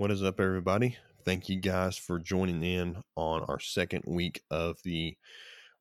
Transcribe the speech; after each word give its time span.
What 0.00 0.10
is 0.10 0.22
up, 0.22 0.40
everybody? 0.40 0.96
Thank 1.26 1.50
you 1.50 1.60
guys 1.60 1.98
for 1.98 2.18
joining 2.18 2.64
in 2.64 3.02
on 3.16 3.42
our 3.42 3.60
second 3.60 4.04
week 4.06 4.40
of 4.50 4.78
the 4.82 5.14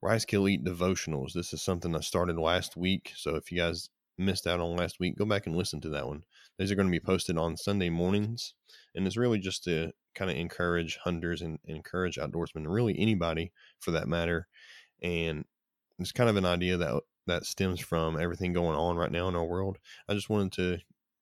Rise 0.01 0.25
Kill 0.25 0.49
Eat 0.49 0.65
devotionals. 0.65 1.31
This 1.31 1.53
is 1.53 1.61
something 1.61 1.95
I 1.95 2.01
started 2.01 2.37
last 2.37 2.75
week. 2.75 3.13
So 3.15 3.37
if 3.37 3.49
you 3.49 3.59
guys 3.59 3.87
missed 4.17 4.45
out 4.45 4.59
on 4.59 4.75
last 4.75 4.99
week, 4.99 5.17
go 5.17 5.23
back 5.23 5.47
and 5.47 5.55
listen 5.55 5.79
to 5.79 5.89
that 5.91 6.05
one. 6.05 6.25
These 6.57 6.69
are 6.69 6.75
going 6.75 6.89
to 6.89 6.91
be 6.91 6.99
posted 6.99 7.37
on 7.37 7.55
Sunday 7.55 7.89
mornings. 7.89 8.55
And 8.93 9.07
it's 9.07 9.15
really 9.15 9.39
just 9.39 9.63
to 9.63 9.93
kind 10.15 10.29
of 10.29 10.35
encourage 10.35 10.97
hunters 10.97 11.41
and 11.41 11.57
encourage 11.63 12.17
outdoorsmen, 12.17 12.65
really 12.67 12.99
anybody 12.99 13.53
for 13.79 13.91
that 13.91 14.09
matter. 14.09 14.49
And 15.01 15.45
it's 15.97 16.11
kind 16.11 16.29
of 16.29 16.35
an 16.35 16.45
idea 16.45 16.75
that 16.75 17.03
that 17.27 17.45
stems 17.45 17.79
from 17.79 18.19
everything 18.19 18.51
going 18.51 18.75
on 18.75 18.97
right 18.97 19.13
now 19.13 19.29
in 19.29 19.37
our 19.37 19.45
world. 19.45 19.77
I 20.09 20.13
just 20.13 20.29
wanted 20.29 20.51
to 20.53 20.79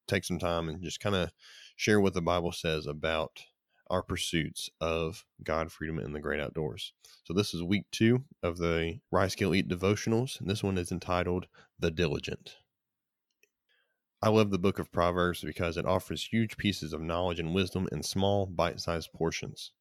take 0.07 0.23
some 0.23 0.39
time 0.39 0.69
and 0.69 0.81
just 0.81 0.99
kind 0.99 1.15
of 1.15 1.31
share 1.75 1.99
what 1.99 2.13
the 2.13 2.21
Bible 2.21 2.51
says 2.51 2.85
about 2.87 3.43
our 3.89 4.01
pursuits 4.01 4.69
of 4.81 5.25
God, 5.43 5.71
freedom, 5.71 5.99
and 5.99 6.13
the 6.13 6.19
great 6.19 6.39
outdoors. 6.39 6.93
So, 7.23 7.33
this 7.33 7.53
is 7.53 7.63
week 7.63 7.85
two 7.91 8.23
of 8.43 8.57
the 8.57 8.99
Rise 9.11 9.35
Kill 9.35 9.55
Eat 9.55 9.69
devotionals, 9.69 10.39
and 10.39 10.49
this 10.49 10.63
one 10.63 10.77
is 10.77 10.91
entitled 10.91 11.47
The 11.79 11.91
Diligent. 11.91 12.57
I 14.21 14.29
love 14.29 14.49
the 14.49 14.57
book 14.57 14.79
of 14.79 14.91
Proverbs 14.91 15.41
because 15.41 15.77
it 15.77 15.85
offers 15.85 16.25
huge 16.25 16.57
pieces 16.57 16.91
of 16.91 17.01
knowledge 17.01 17.39
and 17.39 17.53
wisdom 17.53 17.87
in 17.91 18.01
small, 18.01 18.47
bite 18.47 18.79
sized 18.79 19.13
portions. 19.13 19.71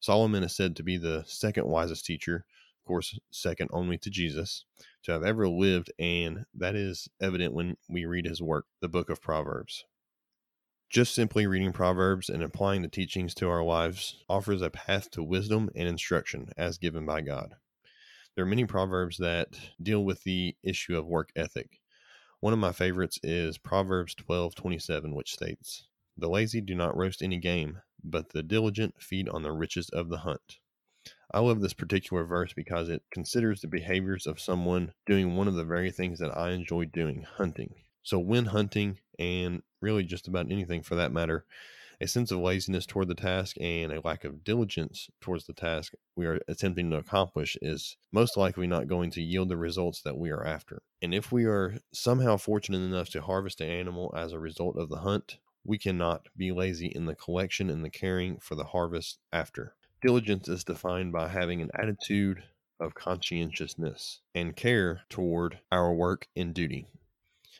Solomon 0.00 0.44
is 0.44 0.54
said 0.54 0.76
to 0.76 0.82
be 0.82 0.96
the 0.96 1.24
second 1.26 1.66
wisest 1.66 2.04
teacher, 2.04 2.44
course, 2.88 3.18
second 3.30 3.68
only 3.72 3.98
to 3.98 4.10
Jesus, 4.10 4.64
to 5.04 5.12
have 5.12 5.22
ever 5.22 5.46
lived, 5.46 5.92
and 5.98 6.46
that 6.54 6.74
is 6.74 7.08
evident 7.20 7.52
when 7.52 7.76
we 7.88 8.06
read 8.06 8.24
his 8.24 8.42
work, 8.42 8.64
the 8.80 8.88
book 8.88 9.10
of 9.10 9.20
Proverbs. 9.20 9.84
Just 10.88 11.14
simply 11.14 11.46
reading 11.46 11.72
Proverbs 11.72 12.30
and 12.30 12.42
applying 12.42 12.80
the 12.80 12.88
teachings 12.88 13.34
to 13.34 13.48
our 13.50 13.62
lives 13.62 14.24
offers 14.26 14.62
a 14.62 14.70
path 14.70 15.10
to 15.10 15.22
wisdom 15.22 15.68
and 15.76 15.86
instruction 15.86 16.48
as 16.56 16.78
given 16.78 17.04
by 17.04 17.20
God. 17.20 17.56
There 18.34 18.44
are 18.44 18.48
many 18.48 18.64
Proverbs 18.64 19.18
that 19.18 19.48
deal 19.82 20.02
with 20.02 20.22
the 20.22 20.56
issue 20.62 20.96
of 20.96 21.06
work 21.06 21.30
ethic. 21.36 21.82
One 22.40 22.54
of 22.54 22.58
my 22.58 22.72
favorites 22.72 23.20
is 23.22 23.58
Proverbs 23.58 24.14
12:27 24.14 25.14
which 25.14 25.32
states, 25.32 25.86
"The 26.16 26.30
lazy 26.30 26.62
do 26.62 26.74
not 26.74 26.96
roast 26.96 27.20
any 27.22 27.36
game, 27.36 27.82
but 28.02 28.30
the 28.30 28.42
diligent 28.42 29.02
feed 29.02 29.28
on 29.28 29.42
the 29.42 29.52
riches 29.52 29.90
of 29.90 30.08
the 30.08 30.18
hunt." 30.18 30.58
I 31.30 31.40
love 31.40 31.60
this 31.60 31.74
particular 31.74 32.24
verse 32.24 32.54
because 32.54 32.88
it 32.88 33.02
considers 33.10 33.60
the 33.60 33.68
behaviors 33.68 34.26
of 34.26 34.40
someone 34.40 34.92
doing 35.06 35.36
one 35.36 35.46
of 35.46 35.54
the 35.54 35.64
very 35.64 35.90
things 35.90 36.18
that 36.20 36.36
I 36.36 36.50
enjoy 36.50 36.86
doing, 36.86 37.22
hunting. 37.22 37.74
So, 38.02 38.18
when 38.18 38.46
hunting, 38.46 39.00
and 39.18 39.62
really 39.82 40.04
just 40.04 40.26
about 40.26 40.50
anything 40.50 40.82
for 40.82 40.94
that 40.94 41.12
matter, 41.12 41.44
a 42.00 42.06
sense 42.06 42.30
of 42.30 42.38
laziness 42.38 42.86
toward 42.86 43.08
the 43.08 43.14
task 43.14 43.56
and 43.60 43.92
a 43.92 44.00
lack 44.00 44.24
of 44.24 44.44
diligence 44.44 45.10
towards 45.20 45.46
the 45.46 45.52
task 45.52 45.94
we 46.16 46.26
are 46.26 46.40
attempting 46.48 46.90
to 46.90 46.96
accomplish 46.96 47.56
is 47.60 47.96
most 48.12 48.36
likely 48.36 48.66
not 48.66 48.88
going 48.88 49.10
to 49.10 49.22
yield 49.22 49.48
the 49.48 49.56
results 49.56 50.00
that 50.02 50.16
we 50.16 50.30
are 50.30 50.46
after. 50.46 50.82
And 51.02 51.12
if 51.12 51.32
we 51.32 51.44
are 51.44 51.78
somehow 51.92 52.36
fortunate 52.36 52.78
enough 52.78 53.10
to 53.10 53.20
harvest 53.20 53.60
an 53.60 53.68
animal 53.68 54.14
as 54.16 54.32
a 54.32 54.38
result 54.38 54.76
of 54.76 54.88
the 54.88 55.00
hunt, 55.00 55.38
we 55.64 55.76
cannot 55.76 56.28
be 56.36 56.52
lazy 56.52 56.86
in 56.86 57.06
the 57.06 57.14
collection 57.14 57.68
and 57.68 57.84
the 57.84 57.90
caring 57.90 58.38
for 58.38 58.54
the 58.54 58.64
harvest 58.64 59.18
after. 59.32 59.74
Diligence 60.00 60.48
is 60.48 60.62
defined 60.62 61.10
by 61.12 61.26
having 61.26 61.60
an 61.60 61.70
attitude 61.74 62.44
of 62.78 62.94
conscientiousness 62.94 64.20
and 64.32 64.54
care 64.54 65.02
toward 65.10 65.58
our 65.72 65.92
work 65.92 66.28
and 66.36 66.54
duty. 66.54 66.86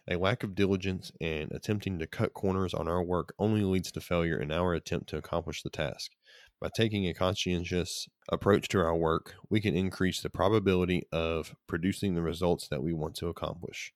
A 0.09 0.15
lack 0.15 0.45
of 0.45 0.55
diligence 0.55 1.11
and 1.21 1.51
attempting 1.51 1.99
to 1.99 2.07
cut 2.07 2.35
corners 2.35 2.75
on 2.75 2.87
our 2.87 3.03
work 3.03 3.35
only 3.41 3.63
leads 3.63 3.91
to 3.91 4.01
failure 4.01 4.41
in 4.41 4.53
our 4.53 4.73
attempt 4.73 5.09
to 5.09 5.17
accomplish 5.17 5.63
the 5.63 5.69
task. 5.69 6.13
By 6.61 6.69
taking 6.77 7.09
a 7.09 7.15
conscientious 7.15 8.09
approach 8.31 8.69
to 8.69 8.79
our 8.79 8.95
work, 8.95 9.35
we 9.51 9.61
can 9.61 9.75
increase 9.75 10.23
the 10.23 10.31
probability 10.31 11.09
of 11.11 11.57
producing 11.67 12.15
the 12.15 12.23
results 12.23 12.69
that 12.69 12.85
we 12.85 12.93
want 12.93 13.17
to 13.17 13.27
accomplish. 13.27 13.93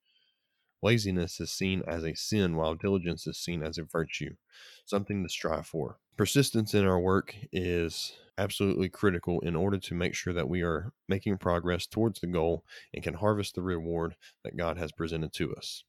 Laziness 0.83 1.41
is 1.41 1.51
seen 1.51 1.83
as 1.87 2.03
a 2.03 2.15
sin, 2.15 2.57
while 2.57 2.75
diligence 2.75 3.27
is 3.27 3.39
seen 3.39 3.63
as 3.63 3.79
a 3.79 3.85
virtue, 3.85 4.35
something 4.85 5.23
to 5.23 5.29
strive 5.29 5.67
for. 5.67 5.99
Persistence 6.17 6.75
in 6.75 6.85
our 6.85 6.99
work 6.99 7.37
is 7.53 8.13
absolutely 8.37 8.89
critical 8.89 9.41
in 9.41 9.55
order 9.55 9.79
to 9.79 9.95
make 9.95 10.15
sure 10.15 10.33
that 10.33 10.49
we 10.49 10.63
are 10.63 10.93
making 11.09 11.39
progress 11.39 11.87
towards 11.87 12.21
the 12.21 12.27
goal 12.27 12.65
and 12.93 13.05
can 13.05 13.15
harvest 13.15 13.55
the 13.55 13.63
reward 13.63 14.17
that 14.43 14.57
God 14.57 14.77
has 14.77 14.91
presented 14.91 15.33
to 15.35 15.55
us. 15.55 15.85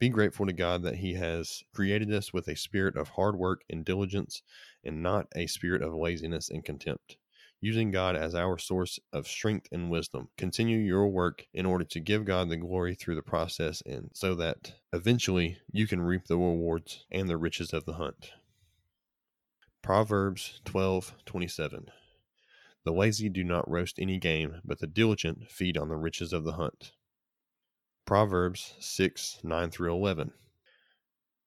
Be 0.00 0.08
grateful 0.08 0.46
to 0.46 0.52
God 0.52 0.82
that 0.82 0.96
He 0.96 1.14
has 1.14 1.62
created 1.74 2.12
us 2.12 2.32
with 2.32 2.48
a 2.48 2.56
spirit 2.56 2.96
of 2.96 3.10
hard 3.10 3.36
work 3.36 3.62
and 3.70 3.84
diligence 3.84 4.42
and 4.84 5.02
not 5.02 5.26
a 5.34 5.46
spirit 5.46 5.82
of 5.82 5.94
laziness 5.94 6.50
and 6.50 6.64
contempt. 6.64 7.16
Using 7.60 7.90
God 7.90 8.14
as 8.14 8.36
our 8.36 8.56
source 8.56 9.00
of 9.12 9.26
strength 9.26 9.66
and 9.72 9.90
wisdom. 9.90 10.28
Continue 10.36 10.78
your 10.78 11.08
work 11.08 11.46
in 11.52 11.66
order 11.66 11.84
to 11.86 12.00
give 12.00 12.24
God 12.24 12.48
the 12.48 12.56
glory 12.56 12.94
through 12.94 13.16
the 13.16 13.22
process 13.22 13.82
and 13.84 14.10
so 14.14 14.36
that 14.36 14.74
eventually 14.92 15.58
you 15.72 15.88
can 15.88 16.00
reap 16.00 16.26
the 16.26 16.36
rewards 16.36 17.04
and 17.10 17.28
the 17.28 17.36
riches 17.36 17.72
of 17.72 17.84
the 17.84 17.94
hunt. 17.94 18.30
Proverbs 19.82 20.60
12:27 20.66 21.86
The 22.84 22.92
lazy 22.92 23.28
do 23.28 23.42
not 23.42 23.68
roast 23.68 23.98
any 23.98 24.18
game, 24.18 24.60
but 24.64 24.80
the 24.80 24.86
diligent 24.86 25.50
feed 25.50 25.78
on 25.78 25.88
the 25.88 25.96
riches 25.96 26.32
of 26.32 26.44
the 26.44 26.52
hunt. 26.52 26.92
Proverbs 28.04 28.74
6 28.80 29.40
9 29.42 29.70
through 29.70 29.94
11. 29.94 30.32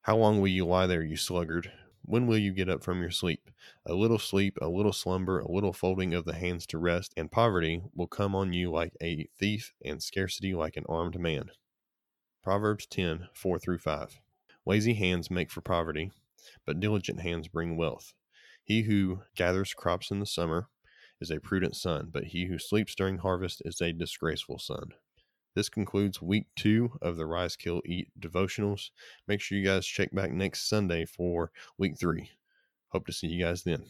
How 0.01 0.17
long 0.17 0.41
will 0.41 0.47
you 0.47 0.65
lie 0.65 0.87
there, 0.87 1.03
you 1.03 1.15
sluggard? 1.15 1.71
When 2.01 2.25
will 2.25 2.39
you 2.39 2.51
get 2.51 2.67
up 2.67 2.83
from 2.83 3.01
your 3.01 3.11
sleep? 3.11 3.50
A 3.85 3.93
little 3.93 4.19
sleep, 4.19 4.57
a 4.61 4.67
little 4.67 4.93
slumber, 4.93 5.39
a 5.39 5.51
little 5.51 5.73
folding 5.73 6.13
of 6.13 6.25
the 6.25 6.35
hands 6.35 6.65
to 6.67 6.77
rest, 6.77 7.13
and 7.17 7.31
poverty 7.31 7.83
will 7.95 8.07
come 8.07 8.35
on 8.35 8.53
you 8.53 8.71
like 8.71 8.93
a 9.01 9.27
thief, 9.37 9.73
and 9.83 10.01
scarcity 10.01 10.53
like 10.53 10.77
an 10.77 10.85
armed 10.87 11.19
man. 11.19 11.51
Proverbs 12.43 12.85
10 12.87 13.27
4 13.33 13.59
through 13.59 13.77
5. 13.79 14.19
Lazy 14.65 14.93
hands 14.93 15.29
make 15.29 15.51
for 15.51 15.61
poverty, 15.61 16.11
but 16.65 16.79
diligent 16.79 17.19
hands 17.19 17.47
bring 17.47 17.77
wealth. 17.77 18.13
He 18.63 18.83
who 18.83 19.23
gathers 19.35 19.73
crops 19.73 20.11
in 20.11 20.19
the 20.19 20.25
summer 20.25 20.67
is 21.19 21.29
a 21.29 21.39
prudent 21.39 21.75
son, 21.75 22.09
but 22.11 22.25
he 22.25 22.45
who 22.45 22.57
sleeps 22.57 22.95
during 22.95 23.19
harvest 23.19 23.61
is 23.65 23.81
a 23.81 23.93
disgraceful 23.93 24.59
son. 24.59 24.93
This 25.53 25.69
concludes 25.69 26.21
week 26.21 26.47
two 26.55 26.93
of 27.01 27.17
the 27.17 27.25
Rise, 27.25 27.55
Kill, 27.55 27.81
Eat 27.85 28.07
devotionals. 28.19 28.89
Make 29.27 29.41
sure 29.41 29.57
you 29.57 29.65
guys 29.65 29.85
check 29.85 30.13
back 30.13 30.31
next 30.31 30.69
Sunday 30.69 31.05
for 31.05 31.51
week 31.77 31.99
three. 31.99 32.31
Hope 32.91 33.05
to 33.07 33.13
see 33.13 33.27
you 33.27 33.43
guys 33.43 33.63
then. 33.63 33.83